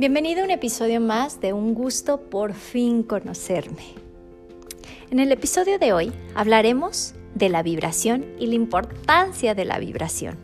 Bienvenido 0.00 0.40
a 0.40 0.44
un 0.44 0.50
episodio 0.50 0.98
más 0.98 1.42
de 1.42 1.52
Un 1.52 1.74
gusto 1.74 2.22
por 2.22 2.54
fin 2.54 3.02
conocerme. 3.02 3.84
En 5.10 5.20
el 5.20 5.30
episodio 5.30 5.78
de 5.78 5.92
hoy 5.92 6.10
hablaremos 6.34 7.14
de 7.34 7.50
la 7.50 7.62
vibración 7.62 8.24
y 8.38 8.46
la 8.46 8.54
importancia 8.54 9.54
de 9.54 9.66
la 9.66 9.78
vibración. 9.78 10.38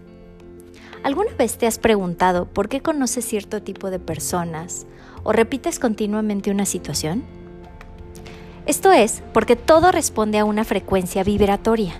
¿Alguna 1.03 1.33
vez 1.39 1.57
te 1.57 1.67
has 1.67 1.79
preguntado 1.79 2.45
por 2.45 2.69
qué 2.69 2.83
conoces 2.83 3.25
cierto 3.25 3.63
tipo 3.63 3.89
de 3.89 3.99
personas 3.99 4.87
o 5.25 5.33
repites 5.33 5.79
continuamente 5.79 6.51
una 6.51 6.67
situación? 6.67 7.25
Esto 8.67 8.93
es 8.93 9.23
porque 9.33 9.57
todo 9.57 9.91
responde 9.91 10.39
a 10.39 10.45
una 10.45 10.65
frecuencia 10.65 11.25
vibratoria. 11.25 11.95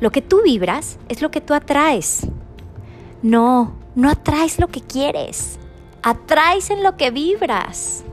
Lo 0.00 0.10
que 0.10 0.22
tú 0.22 0.42
vibras 0.42 0.98
es 1.08 1.22
lo 1.22 1.30
que 1.30 1.40
tú 1.40 1.54
atraes. 1.54 2.26
No, 3.22 3.76
no 3.94 4.10
atraes 4.10 4.58
lo 4.58 4.66
que 4.66 4.80
quieres, 4.80 5.60
atraes 6.04 6.68
en 6.68 6.82
lo 6.82 6.98
que 6.98 7.10
vibras. 7.10 8.04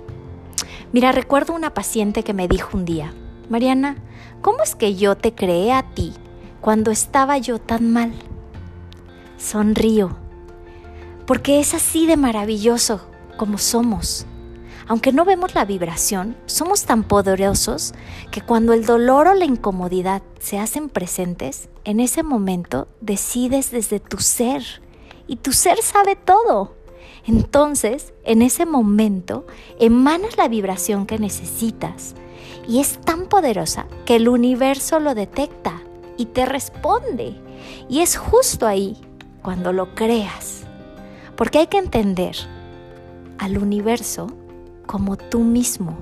Mira, 0.94 1.12
recuerdo 1.12 1.54
una 1.54 1.74
paciente 1.74 2.24
que 2.24 2.34
me 2.34 2.48
dijo 2.48 2.78
un 2.78 2.86
día, 2.86 3.14
Mariana, 3.50 3.98
¿cómo 4.42 4.64
es 4.64 4.76
que 4.76 4.96
yo 4.96 5.18
te 5.18 5.36
creé 5.36 5.74
a 5.74 5.84
ti 5.84 6.14
cuando 6.62 6.92
estaba 6.92 7.38
yo 7.38 7.60
tan 7.60 7.92
mal? 7.92 8.14
Sonrío, 9.38 10.16
porque 11.26 11.60
es 11.60 11.74
así 11.74 12.08
de 12.08 12.16
maravilloso 12.16 13.02
como 13.36 13.58
somos. 13.58 14.26
Aunque 14.88 15.12
no 15.12 15.26
vemos 15.26 15.54
la 15.54 15.66
vibración, 15.66 16.38
somos 16.46 16.86
tan 16.86 17.04
poderosos 17.04 17.94
que 18.32 18.42
cuando 18.42 18.72
el 18.72 18.86
dolor 18.86 19.28
o 19.28 19.34
la 19.34 19.46
incomodidad 19.46 20.22
se 20.40 20.60
hacen 20.60 20.88
presentes, 20.88 21.68
en 21.84 22.00
ese 22.00 22.24
momento 22.24 22.88
decides 23.02 23.70
desde 23.70 24.00
tu 24.00 24.18
ser 24.20 24.64
y 25.28 25.38
tu 25.38 25.52
ser 25.52 25.82
sabe 25.82 26.16
todo. 26.16 26.81
Entonces, 27.26 28.14
en 28.24 28.42
ese 28.42 28.66
momento, 28.66 29.46
emanas 29.80 30.38
la 30.38 30.48
vibración 30.48 31.06
que 31.06 31.20
necesitas 31.20 32.16
y 32.68 32.80
es 32.80 33.00
tan 33.00 33.28
poderosa 33.28 33.86
que 34.06 34.16
el 34.16 34.28
universo 34.28 35.00
lo 35.00 35.14
detecta 35.14 35.82
y 36.18 36.26
te 36.26 36.46
responde. 36.46 37.36
Y 37.90 38.00
es 38.00 38.18
justo 38.18 38.68
ahí 38.68 38.98
cuando 39.42 39.74
lo 39.74 39.94
creas. 39.94 40.64
Porque 41.36 41.60
hay 41.60 41.68
que 41.68 41.78
entender 41.78 42.36
al 43.38 43.58
universo 43.58 44.28
como 44.86 45.18
tú 45.18 45.40
mismo. 45.40 45.98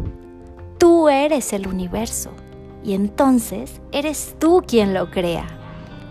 Tú 0.77 1.09
eres 1.09 1.53
el 1.53 1.67
universo 1.67 2.31
y 2.83 2.93
entonces 2.93 3.81
eres 3.91 4.35
tú 4.39 4.63
quien 4.65 4.93
lo 4.93 5.11
crea. 5.11 5.47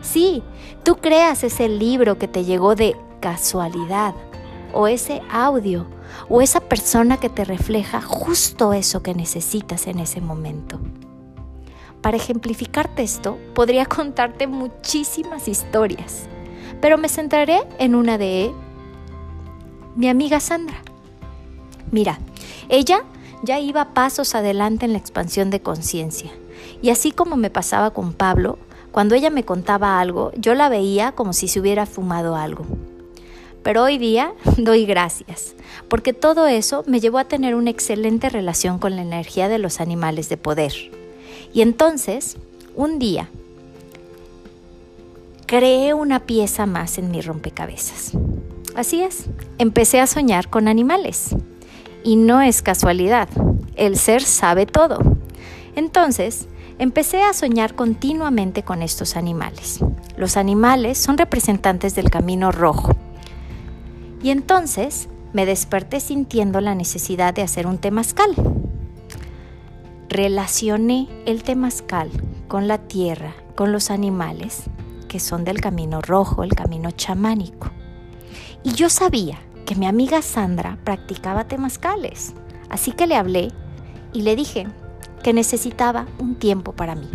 Sí, 0.01 0.43
tú 0.85 0.97
creas 0.97 1.45
ese 1.45 1.69
libro 1.69 2.19
que 2.19 2.29
te 2.29 2.45
llegó 2.45 2.75
de 2.75 2.97
casualidad 3.21 4.15
o 4.73 4.89
ese 4.89 5.23
audio 5.31 5.87
o 6.29 6.41
esa 6.43 6.61
persona 6.61 7.19
que 7.19 7.29
te 7.29 7.45
refleja 7.45 8.01
justo 8.01 8.73
eso 8.73 9.03
que 9.03 9.15
necesitas 9.15 9.87
en 9.87 9.99
ese 9.99 10.21
momento. 10.21 10.81
Para 12.01 12.17
ejemplificarte 12.17 13.03
esto, 13.03 13.39
podría 13.55 13.87
contarte 13.87 14.47
muchísimas 14.47 15.49
historias, 15.49 16.29
pero 16.81 16.99
me 16.99 17.09
centraré 17.09 17.61
en 17.79 17.95
una 17.95 18.19
de 18.19 18.53
mi 19.97 20.09
amiga 20.09 20.41
Sandra. 20.41 20.83
Mira, 21.91 22.19
ella 22.69 23.05
ya 23.43 23.59
iba 23.59 23.95
pasos 23.95 24.35
adelante 24.35 24.85
en 24.85 24.93
la 24.93 24.99
expansión 24.99 25.51
de 25.51 25.61
conciencia, 25.61 26.31
y 26.83 26.91
así 26.91 27.11
como 27.13 27.37
me 27.37 27.51
pasaba 27.51 27.91
con 27.91 28.13
Pablo, 28.13 28.59
cuando 28.93 29.15
ella 29.15 29.31
me 29.31 29.45
contaba 29.45 30.01
algo, 30.01 30.33
yo 30.37 30.55
la 30.55 30.69
veía 30.69 31.13
como 31.13 31.33
si 31.33 31.49
se 31.49 31.61
hubiera 31.61 31.87
fumado 31.87 32.37
algo. 32.37 32.65
Pero 33.63 33.83
hoy 33.83 33.99
día 33.99 34.33
doy 34.57 34.87
gracias, 34.87 35.55
porque 35.89 36.13
todo 36.13 36.47
eso 36.47 36.85
me 36.87 37.01
llevó 37.01 37.19
a 37.19 37.25
tener 37.25 37.55
una 37.55 37.71
excelente 37.71 38.29
relación 38.29 38.79
con 38.79 38.97
la 38.97 39.03
energía 39.03 39.49
de 39.49 39.59
los 39.59 39.81
animales 39.81 40.29
de 40.29 40.37
poder. 40.37 40.73
Y 41.53 41.63
entonces, 41.63 42.37
un 42.75 42.99
día, 42.99 43.29
creé 45.47 45.95
una 45.95 46.21
pieza 46.21 46.67
más 46.67 46.99
en 46.99 47.11
mi 47.11 47.21
rompecabezas. 47.21 48.13
Así 48.75 49.03
es, 49.03 49.25
empecé 49.59 50.01
a 50.01 50.07
soñar 50.07 50.51
con 50.51 50.69
animales. 50.69 51.35
Y 52.05 52.17
no 52.17 52.41
es 52.41 52.63
casualidad, 52.63 53.29
el 53.75 53.97
ser 53.97 54.23
sabe 54.23 54.67
todo. 54.67 54.99
Entonces, 55.75 56.47
empecé 56.79 57.23
a 57.23 57.33
soñar 57.33 57.75
continuamente 57.75 58.63
con 58.63 58.83
estos 58.83 59.17
animales. 59.17 59.81
Los 60.17 60.37
animales 60.37 60.99
son 60.99 61.19
representantes 61.19 61.95
del 61.95 62.11
camino 62.11 62.53
rojo. 62.53 62.97
Y 64.23 64.31
entonces 64.31 65.09
me 65.33 65.47
desperté 65.47 66.01
sintiendo 66.01 66.61
la 66.61 66.75
necesidad 66.75 67.35
de 67.35 67.43
hacer 67.43 67.67
un 67.67 67.79
temazcal. 67.79 68.35
Relacioné 70.09 71.09
el 71.27 71.43
temazcal 71.43 72.11
con 72.49 72.67
la 72.67 72.79
tierra, 72.79 73.35
con 73.55 73.73
los 73.73 73.91
animales, 73.91 74.65
que 75.07 75.21
son 75.21 75.45
del 75.45 75.61
camino 75.61 76.01
rojo, 76.01 76.43
el 76.45 76.55
camino 76.55 76.91
chamánico. 76.91 77.71
Y 78.63 78.73
yo 78.73 78.89
sabía 78.89 79.39
que 79.67 79.75
mi 79.75 79.87
amiga 79.87 80.23
Sandra 80.23 80.79
practicaba 80.83 81.45
temazcales, 81.45 82.35
así 82.71 82.93
que 82.93 83.07
le 83.07 83.17
hablé 83.17 83.53
y 84.13 84.23
le 84.23 84.35
dije 84.35 84.67
que 85.23 85.33
necesitaba 85.33 86.07
un 86.19 86.37
tiempo 86.37 86.73
para 86.73 86.95
mí. 86.95 87.09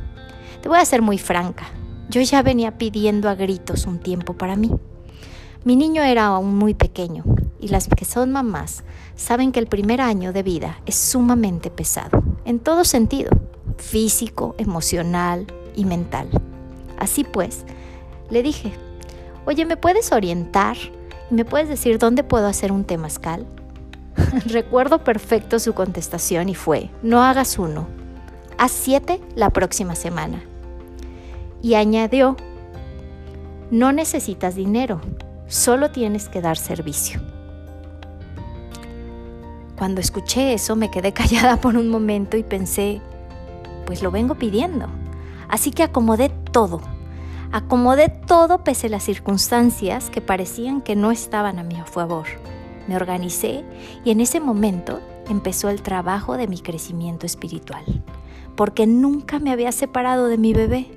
Te 0.62 0.70
voy 0.70 0.78
a 0.78 0.86
ser 0.86 1.02
muy 1.02 1.18
franca, 1.18 1.66
yo 2.10 2.22
ya 2.22 2.44
venía 2.44 2.78
pidiendo 2.78 3.28
a 3.28 3.36
gritos 3.36 3.86
un 3.88 4.00
tiempo 4.00 4.34
para 4.34 4.56
mí. 4.56 4.72
Mi 5.66 5.78
niño 5.78 6.04
era 6.04 6.26
aún 6.26 6.58
muy 6.58 6.74
pequeño 6.74 7.24
y 7.62 7.70
las 7.70 7.88
que 7.88 8.04
son 8.04 8.34
mamás 8.34 8.84
saben 9.16 9.54
que 9.54 9.62
el 9.62 9.68
primer 9.68 10.02
año 10.02 10.34
de 10.34 10.44
vida 10.44 10.82
es 10.86 10.96
sumamente 10.96 11.70
pesado, 11.70 12.22
en 12.44 12.60
todo 12.60 12.84
sentido, 12.84 13.32
físico, 13.78 14.56
emocional 14.58 15.48
y 15.74 15.86
mental. 15.86 16.28
Así 17.00 17.24
pues, 17.24 17.64
le 18.30 18.44
dije, 18.44 18.74
oye, 19.46 19.66
¿me 19.66 19.78
puedes 19.78 20.12
orientar? 20.12 20.76
¿Me 21.30 21.46
puedes 21.46 21.70
decir 21.70 21.98
dónde 21.98 22.26
puedo 22.26 22.48
hacer 22.48 22.74
un 22.74 22.84
temazcal? 22.84 23.46
Recuerdo 24.46 25.06
perfecto 25.06 25.60
su 25.60 25.74
contestación 25.74 26.50
y 26.50 26.56
fue, 26.56 26.90
no 27.04 27.24
hagas 27.24 27.58
uno, 27.58 27.88
haz 28.58 28.72
siete 28.74 29.22
la 29.36 29.50
próxima 29.50 29.96
semana. 29.96 30.44
Y 31.62 31.76
añadió, 31.76 32.36
no 33.72 33.94
necesitas 33.94 34.56
dinero, 34.56 35.00
solo 35.54 35.92
tienes 35.92 36.30
que 36.30 36.42
dar 36.42 36.58
servicio. 36.58 37.22
Cuando 39.78 40.02
escuché 40.02 40.54
eso 40.54 40.76
me 40.76 40.92
quedé 40.92 41.14
callada 41.22 41.58
por 41.58 41.78
un 41.78 41.90
momento 41.90 42.38
y 42.38 42.44
pensé, 42.44 43.02
pues 43.86 44.02
lo 44.02 44.12
vengo 44.12 44.36
pidiendo. 44.36 44.88
Así 45.50 45.72
que 45.72 45.84
acomodé 45.84 46.30
todo 46.52 46.82
Acomodé 47.54 48.10
todo 48.10 48.64
pese 48.64 48.88
a 48.88 48.90
las 48.90 49.04
circunstancias 49.04 50.10
que 50.10 50.22
parecían 50.22 50.82
que 50.82 50.96
no 50.96 51.12
estaban 51.12 51.60
a 51.60 51.64
mi 51.64 51.76
favor. 51.86 52.26
Me 52.88 52.96
organicé 52.96 53.64
y 54.04 54.10
en 54.10 54.22
ese 54.22 54.40
momento 54.40 55.02
empezó 55.30 55.70
el 55.70 55.84
trabajo 55.84 56.36
de 56.36 56.48
mi 56.48 56.60
crecimiento 56.60 57.28
espiritual, 57.28 57.84
porque 58.56 58.88
nunca 58.88 59.38
me 59.38 59.52
había 59.52 59.72
separado 59.72 60.30
de 60.30 60.40
mi 60.40 60.56
bebé. 60.56 60.88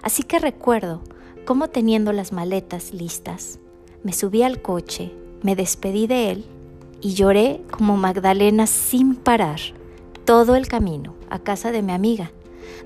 Así 0.00 0.22
que 0.22 0.38
recuerdo 0.38 1.02
cómo 1.44 1.66
teniendo 1.66 2.12
las 2.12 2.30
maletas 2.30 2.94
listas, 2.94 3.58
me 4.02 4.12
subí 4.12 4.42
al 4.42 4.62
coche, 4.62 5.12
me 5.42 5.56
despedí 5.56 6.06
de 6.06 6.30
él 6.30 6.44
y 7.00 7.14
lloré 7.14 7.62
como 7.70 7.96
Magdalena 7.96 8.66
sin 8.66 9.14
parar 9.14 9.60
todo 10.24 10.56
el 10.56 10.68
camino 10.68 11.14
a 11.28 11.38
casa 11.38 11.72
de 11.72 11.82
mi 11.82 11.92
amiga, 11.92 12.30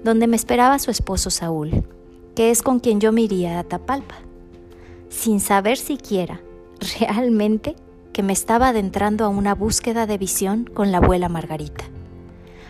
donde 0.03 0.27
me 0.27 0.37
esperaba 0.37 0.79
su 0.79 0.91
esposo 0.91 1.31
Saúl 1.31 1.85
que 2.35 2.51
es 2.51 2.63
con 2.63 2.81
quien 2.81 3.01
yo 3.01 3.13
me 3.13 3.23
iría 3.23 3.59
a 3.59 3.65
Tapalpa, 3.65 4.17
sin 5.09 5.41
saber 5.41 5.77
siquiera 5.77 6.41
realmente 6.99 7.77
que 8.13 8.23
me 8.23 8.33
estaba 8.33 8.69
adentrando 8.69 9.25
a 9.25 9.29
una 9.29 9.55
búsqueda 9.55 10.07
de 10.07 10.19
visión 10.19 10.69
con 10.73 10.93
la 10.93 10.99
abuela 10.99 11.29
Margarita. 11.29 11.85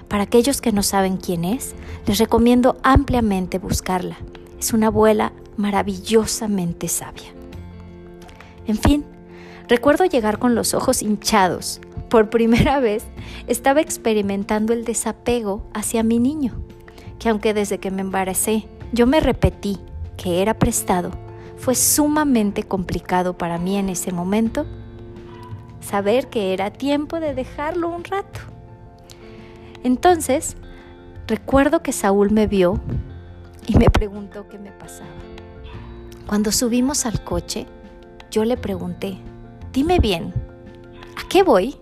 Para 0.08 0.24
aquellos 0.24 0.60
que 0.60 0.72
no 0.72 0.82
saben 0.82 1.16
quién 1.16 1.44
es, 1.44 1.74
les 2.06 2.18
recomiendo 2.18 2.76
ampliamente 2.82 3.58
buscarla. 3.58 4.16
Es 4.58 4.72
una 4.72 4.88
abuela 4.88 5.32
maravillosamente 5.56 6.88
sabia. 6.88 7.34
En 8.66 8.76
fin, 8.76 9.04
recuerdo 9.68 10.04
llegar 10.04 10.38
con 10.38 10.54
los 10.54 10.74
ojos 10.74 11.02
hinchados. 11.02 11.80
Por 12.08 12.30
primera 12.30 12.80
vez 12.80 13.04
estaba 13.46 13.80
experimentando 13.80 14.72
el 14.72 14.84
desapego 14.84 15.66
hacia 15.74 16.02
mi 16.02 16.18
niño, 16.18 16.54
que 17.18 17.28
aunque 17.28 17.54
desde 17.54 17.78
que 17.78 17.90
me 17.90 18.02
embaracé 18.02 18.68
yo 18.92 19.08
me 19.08 19.18
repetí 19.18 19.78
que 20.16 20.40
era 20.40 20.54
prestado, 20.54 21.10
fue 21.56 21.74
sumamente 21.74 22.62
complicado 22.62 23.36
para 23.36 23.58
mí 23.58 23.76
en 23.76 23.88
ese 23.88 24.12
momento 24.12 24.66
saber 25.80 26.28
que 26.28 26.52
era 26.52 26.70
tiempo 26.70 27.18
de 27.18 27.34
dejarlo 27.34 27.88
un 27.88 28.04
rato. 28.04 28.40
Entonces, 29.82 30.56
recuerdo 31.26 31.82
que 31.82 31.92
Saúl 31.92 32.30
me 32.30 32.46
vio 32.46 32.80
y 33.66 33.76
me 33.76 33.90
preguntó 33.90 34.48
qué 34.48 34.58
me 34.58 34.70
pasaba. 34.70 35.10
Cuando 36.26 36.52
subimos 36.52 37.04
al 37.04 37.22
coche, 37.24 37.66
yo 38.30 38.44
le 38.44 38.56
pregunté, 38.56 39.18
dime 39.72 39.98
bien, 39.98 40.34
¿a 41.16 41.28
qué 41.28 41.42
voy? 41.42 41.76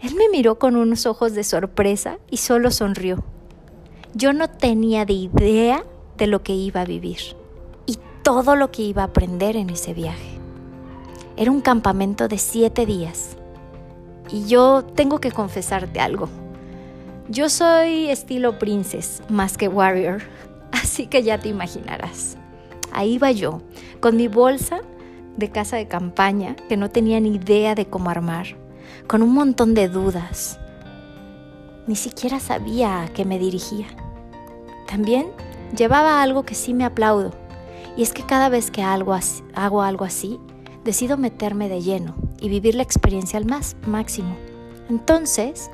Él 0.00 0.14
me 0.16 0.28
miró 0.30 0.58
con 0.58 0.76
unos 0.76 1.06
ojos 1.06 1.32
de 1.34 1.44
sorpresa 1.44 2.18
y 2.28 2.38
solo 2.38 2.70
sonrió. 2.70 3.22
Yo 4.14 4.32
no 4.32 4.48
tenía 4.48 5.04
de 5.04 5.12
idea 5.14 5.84
de 6.18 6.26
lo 6.26 6.42
que 6.42 6.52
iba 6.52 6.82
a 6.82 6.84
vivir 6.84 7.18
y 7.86 7.98
todo 8.22 8.56
lo 8.56 8.70
que 8.70 8.82
iba 8.82 9.02
a 9.02 9.06
aprender 9.06 9.56
en 9.56 9.70
ese 9.70 9.94
viaje. 9.94 10.38
Era 11.36 11.50
un 11.50 11.60
campamento 11.60 12.28
de 12.28 12.38
siete 12.38 12.84
días. 12.84 13.36
Y 14.30 14.46
yo 14.46 14.84
tengo 14.84 15.20
que 15.20 15.30
confesarte 15.30 16.00
algo. 16.00 16.28
Yo 17.28 17.48
soy 17.48 18.10
estilo 18.10 18.58
princess 18.58 19.22
más 19.28 19.56
que 19.56 19.68
warrior, 19.68 20.20
así 20.72 21.06
que 21.06 21.22
ya 21.22 21.38
te 21.38 21.48
imaginarás. 21.48 22.36
Ahí 22.92 23.16
va 23.18 23.30
yo, 23.30 23.62
con 24.00 24.16
mi 24.16 24.28
bolsa 24.28 24.81
de 25.36 25.50
casa 25.50 25.76
de 25.76 25.88
campaña 25.88 26.56
que 26.68 26.76
no 26.76 26.90
tenía 26.90 27.20
ni 27.20 27.36
idea 27.36 27.74
de 27.74 27.86
cómo 27.86 28.10
armar, 28.10 28.46
con 29.06 29.22
un 29.22 29.34
montón 29.34 29.74
de 29.74 29.88
dudas. 29.88 30.58
Ni 31.86 31.96
siquiera 31.96 32.40
sabía 32.40 33.02
a 33.02 33.08
qué 33.08 33.24
me 33.24 33.38
dirigía. 33.38 33.86
También 34.86 35.28
llevaba 35.76 36.22
algo 36.22 36.44
que 36.44 36.54
sí 36.54 36.74
me 36.74 36.84
aplaudo, 36.84 37.32
y 37.96 38.02
es 38.02 38.12
que 38.12 38.24
cada 38.24 38.48
vez 38.48 38.70
que 38.70 38.82
hago 38.82 39.82
algo 39.82 40.04
así, 40.04 40.40
decido 40.84 41.16
meterme 41.16 41.68
de 41.68 41.82
lleno 41.82 42.14
y 42.40 42.48
vivir 42.48 42.74
la 42.74 42.82
experiencia 42.82 43.38
al 43.38 43.46
más 43.46 43.76
máximo. 43.86 44.36
Entonces, 44.88 45.70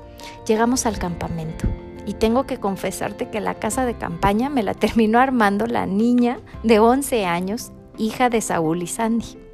llegamos 0.46 0.86
al 0.86 0.98
campamento 0.98 1.66
y 2.06 2.14
tengo 2.14 2.44
que 2.44 2.58
confesarte 2.58 3.28
que 3.28 3.40
la 3.40 3.54
casa 3.54 3.84
de 3.84 3.94
campaña 3.94 4.48
me 4.48 4.62
la 4.62 4.74
terminó 4.74 5.18
armando 5.18 5.66
la 5.66 5.86
niña 5.86 6.40
de 6.62 6.78
11 6.78 7.26
años, 7.26 7.72
hija 7.96 8.30
de 8.30 8.40
Saúl 8.40 8.82
y 8.82 8.86
Sandy. 8.86 9.47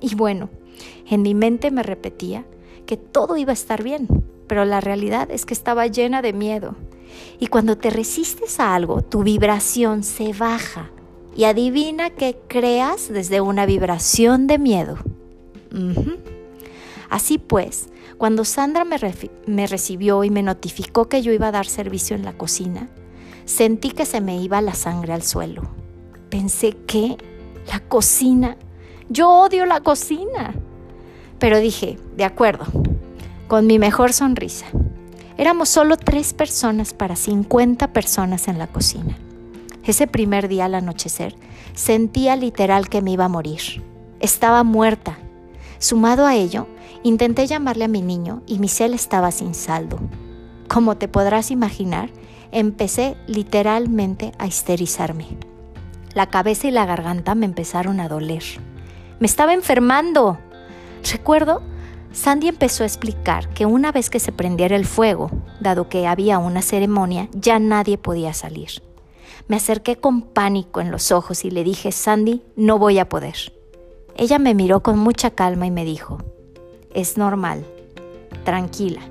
Y 0.00 0.14
bueno, 0.14 0.50
en 1.08 1.22
mi 1.22 1.34
mente 1.34 1.70
me 1.70 1.82
repetía 1.82 2.44
que 2.86 2.96
todo 2.96 3.36
iba 3.36 3.50
a 3.50 3.54
estar 3.54 3.82
bien, 3.82 4.08
pero 4.46 4.64
la 4.64 4.80
realidad 4.80 5.30
es 5.30 5.46
que 5.46 5.54
estaba 5.54 5.86
llena 5.86 6.22
de 6.22 6.32
miedo. 6.32 6.74
Y 7.38 7.48
cuando 7.48 7.76
te 7.76 7.90
resistes 7.90 8.60
a 8.60 8.74
algo, 8.74 9.02
tu 9.02 9.22
vibración 9.22 10.02
se 10.02 10.32
baja 10.32 10.90
y 11.36 11.44
adivina 11.44 12.10
que 12.10 12.38
creas 12.48 13.08
desde 13.08 13.40
una 13.40 13.66
vibración 13.66 14.46
de 14.46 14.58
miedo. 14.58 14.98
Así 17.08 17.38
pues, 17.38 17.88
cuando 18.18 18.44
Sandra 18.44 18.84
me, 18.84 18.96
me, 19.46 19.66
recibió 19.66 20.24
y 20.24 20.30
me 20.30 20.42
notificó 20.42 21.08
que 21.08 21.22
yo 21.22 21.32
iba 21.32 21.48
a 21.48 21.52
dar 21.52 21.66
servicio 21.66 22.16
en 22.16 22.24
la 22.24 22.36
cocina, 22.36 22.88
sentí 23.44 23.90
que 23.90 24.04
se 24.04 24.20
me 24.20 24.40
iba 24.42 24.60
la 24.60 24.74
sangre 24.74 25.12
al 25.12 25.22
suelo. 25.22 25.62
Pensé 26.28 26.72
que 26.86 27.16
la 27.66 27.80
cocina, 27.80 28.56
yo 29.10 29.28
odio 29.28 29.66
la 29.66 29.80
cocina. 29.80 30.54
Pero 31.38 31.58
dije, 31.58 31.98
de 32.16 32.24
acuerdo, 32.24 32.64
con 33.48 33.66
mi 33.66 33.78
mejor 33.78 34.12
sonrisa. 34.12 34.66
Éramos 35.36 35.68
solo 35.68 35.96
tres 35.96 36.32
personas 36.32 36.94
para 36.94 37.16
50 37.16 37.92
personas 37.92 38.46
en 38.46 38.58
la 38.58 38.68
cocina. 38.68 39.18
Ese 39.84 40.06
primer 40.06 40.48
día 40.48 40.66
al 40.66 40.76
anochecer 40.76 41.34
sentía 41.74 42.36
literal 42.36 42.88
que 42.88 43.02
me 43.02 43.10
iba 43.10 43.24
a 43.24 43.28
morir. 43.28 43.82
Estaba 44.20 44.62
muerta. 44.62 45.18
Sumado 45.78 46.26
a 46.26 46.36
ello, 46.36 46.68
intenté 47.02 47.46
llamarle 47.46 47.86
a 47.86 47.88
mi 47.88 48.02
niño 48.02 48.42
y 48.46 48.58
mi 48.58 48.68
cel 48.68 48.94
estaba 48.94 49.32
sin 49.32 49.54
saldo. 49.54 49.98
Como 50.68 50.96
te 50.98 51.08
podrás 51.08 51.50
imaginar, 51.50 52.10
empecé 52.52 53.16
literalmente 53.26 54.32
a 54.38 54.46
histerizarme. 54.46 55.26
La 56.14 56.26
cabeza 56.26 56.68
y 56.68 56.70
la 56.70 56.86
garganta 56.86 57.34
me 57.34 57.46
empezaron 57.46 57.98
a 57.98 58.08
doler. 58.08 58.42
Me 59.20 59.26
estaba 59.26 59.52
enfermando. 59.52 60.38
Recuerdo, 61.12 61.60
Sandy 62.10 62.48
empezó 62.48 62.84
a 62.84 62.86
explicar 62.86 63.50
que 63.50 63.66
una 63.66 63.92
vez 63.92 64.08
que 64.08 64.18
se 64.18 64.32
prendiera 64.32 64.76
el 64.76 64.86
fuego, 64.86 65.30
dado 65.60 65.90
que 65.90 66.06
había 66.06 66.38
una 66.38 66.62
ceremonia, 66.62 67.28
ya 67.32 67.58
nadie 67.58 67.98
podía 67.98 68.32
salir. 68.32 68.82
Me 69.46 69.56
acerqué 69.56 69.96
con 69.96 70.22
pánico 70.22 70.80
en 70.80 70.90
los 70.90 71.12
ojos 71.12 71.44
y 71.44 71.50
le 71.50 71.64
dije, 71.64 71.92
Sandy, 71.92 72.42
no 72.56 72.78
voy 72.78 72.98
a 72.98 73.10
poder. 73.10 73.52
Ella 74.16 74.38
me 74.38 74.54
miró 74.54 74.82
con 74.82 74.98
mucha 74.98 75.30
calma 75.30 75.66
y 75.66 75.70
me 75.70 75.84
dijo, 75.84 76.16
es 76.94 77.18
normal, 77.18 77.66
tranquila, 78.44 79.02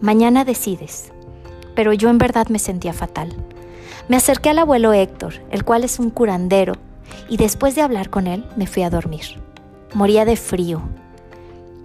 mañana 0.00 0.46
decides. 0.46 1.12
Pero 1.74 1.92
yo 1.92 2.08
en 2.08 2.16
verdad 2.16 2.48
me 2.48 2.58
sentía 2.58 2.94
fatal. 2.94 3.36
Me 4.08 4.16
acerqué 4.16 4.48
al 4.50 4.60
abuelo 4.60 4.94
Héctor, 4.94 5.34
el 5.50 5.64
cual 5.64 5.84
es 5.84 5.98
un 5.98 6.08
curandero, 6.08 6.74
y 7.28 7.36
después 7.36 7.74
de 7.74 7.82
hablar 7.82 8.10
con 8.10 8.26
él 8.26 8.44
me 8.56 8.66
fui 8.66 8.82
a 8.82 8.90
dormir. 8.90 9.40
Moría 9.94 10.24
de 10.24 10.36
frío. 10.36 10.82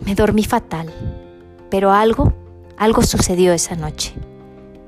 Me 0.05 0.15
dormí 0.15 0.43
fatal, 0.43 0.91
pero 1.69 1.91
algo, 1.91 2.33
algo 2.77 3.01
sucedió 3.01 3.53
esa 3.53 3.75
noche. 3.75 4.13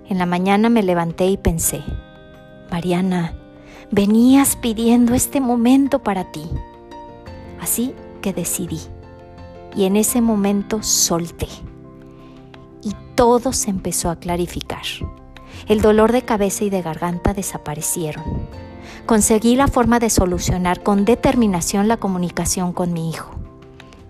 En 0.07 0.18
la 0.18 0.25
mañana 0.25 0.69
me 0.69 0.83
levanté 0.83 1.27
y 1.27 1.38
pensé, 1.38 1.81
Mariana, 2.71 3.33
venías 3.91 4.56
pidiendo 4.56 5.13
este 5.13 5.41
momento 5.41 6.00
para 6.00 6.31
ti. 6.31 6.44
Así 7.59 7.94
que 8.21 8.33
decidí. 8.33 8.80
Y 9.75 9.85
en 9.85 9.95
ese 9.95 10.21
momento 10.21 10.81
solté. 10.81 11.47
Y 12.81 12.94
todo 13.15 13.53
se 13.53 13.69
empezó 13.69 14.09
a 14.09 14.15
clarificar. 14.15 14.83
El 15.68 15.81
dolor 15.81 16.12
de 16.12 16.24
cabeza 16.24 16.63
y 16.63 16.69
de 16.69 16.81
garganta 16.81 17.33
desaparecieron. 17.33 18.24
Conseguí 19.06 19.56
la 19.56 19.68
forma 19.68 20.00
de 20.00 20.09
solucionar 20.09 20.83
con 20.83 21.06
determinación 21.06 21.88
la 21.88 21.97
comunicación 21.97 22.74
con 22.74 22.94
mi 22.94 23.09
hijo. 23.09 23.31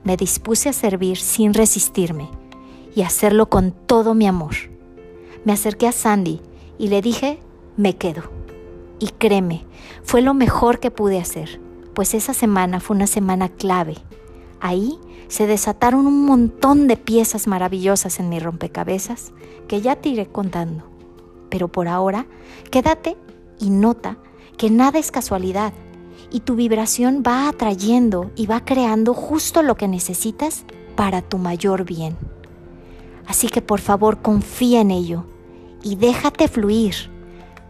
Me 0.04 0.18
dispuse 0.18 0.70
a 0.70 0.74
servir 0.74 1.18
sin 1.18 1.54
resistirme 1.54 2.30
y 2.96 3.04
hacerlo 3.04 3.50
con 3.50 3.72
todo 3.72 4.14
mi 4.14 4.28
amor. 4.28 4.56
Me 5.46 5.54
acerqué 5.54 5.88
a 5.88 5.92
Sandy 5.92 6.42
y 6.78 6.88
le 6.88 7.02
dije, 7.02 7.40
me 7.78 7.96
quedo. 7.96 8.24
Y 9.00 9.08
créeme, 9.08 9.66
fue 10.04 10.22
lo 10.22 10.34
mejor 10.34 10.80
que 10.80 10.92
pude 10.92 11.20
hacer, 11.20 11.62
pues 11.94 12.14
esa 12.14 12.34
semana 12.34 12.80
fue 12.80 12.96
una 12.96 13.08
semana 13.08 13.50
clave. 13.50 13.96
Ahí 14.60 15.00
se 15.30 15.48
desataron 15.48 16.08
un 16.08 16.26
montón 16.26 16.88
de 16.88 16.98
piezas 16.98 17.48
maravillosas 17.48 18.20
en 18.20 18.30
mi 18.30 18.40
rompecabezas 18.40 19.32
que 19.68 19.82
ya 19.82 19.96
te 19.96 20.10
iré 20.10 20.26
contando. 20.26 20.84
Pero 21.50 21.68
por 21.68 21.88
ahora, 21.88 22.26
quédate 22.72 23.16
y 23.60 23.70
nota 23.70 24.18
que 24.60 24.70
nada 24.70 25.00
es 25.00 25.10
casualidad 25.10 25.72
y 26.32 26.42
tu 26.42 26.56
vibración 26.56 27.24
va 27.26 27.48
atrayendo 27.48 28.30
y 28.36 28.46
va 28.46 28.66
creando 28.66 29.14
justo 29.14 29.64
lo 29.64 29.76
que 29.76 29.88
necesitas 29.88 30.66
para 30.98 31.22
tu 31.22 31.38
mayor 31.38 31.86
bien. 31.86 32.18
Así 33.26 33.48
que 33.48 33.62
por 33.62 33.80
favor 33.80 34.22
confía 34.22 34.82
en 34.82 34.92
ello 34.92 35.24
y 35.82 35.96
déjate 35.96 36.50
fluir 36.50 36.94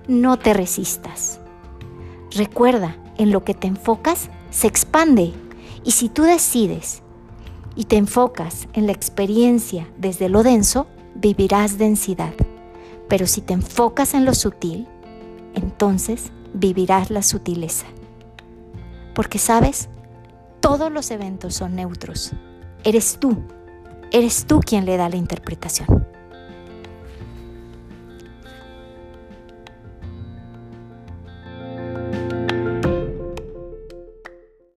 no 0.08 0.40
te 0.40 0.56
resistas. 0.56 1.40
Recuerda, 2.32 2.98
en 3.20 3.32
lo 3.32 3.44
que 3.44 3.54
te 3.54 3.68
enfocas 3.68 4.32
se 4.50 4.66
expande 4.66 5.34
y 5.84 5.92
si 5.92 6.10
tú 6.10 6.24
decides 6.24 7.04
y 7.76 7.84
te 7.84 7.98
enfocas 7.98 8.68
en 8.74 8.88
la 8.88 8.94
experiencia 8.94 9.88
desde 10.00 10.28
lo 10.28 10.42
denso, 10.42 10.88
vivirás 11.14 11.78
densidad. 11.78 12.34
Pero 13.08 13.28
si 13.28 13.42
te 13.42 13.54
enfocas 13.54 14.16
en 14.16 14.26
lo 14.26 14.34
sutil, 14.34 14.88
entonces 15.54 16.32
vivirás 16.54 17.10
la 17.10 17.22
sutileza. 17.24 17.86
Porque 19.14 19.40
sabes, 19.40 19.90
todos 20.60 20.92
los 20.92 21.12
eventos 21.12 21.56
son 21.56 21.76
neutros. 21.76 22.32
Eres 22.84 23.18
tú, 23.20 23.38
eres 24.12 24.46
tú 24.46 24.60
quien 24.60 24.86
le 24.86 24.98
da 24.98 25.10
la 25.10 25.16
interpretación. 25.18 26.09